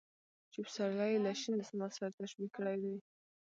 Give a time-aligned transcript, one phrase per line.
[0.51, 2.95] چې پسرلى يې له شين دسمال سره تشبيه کړى دى.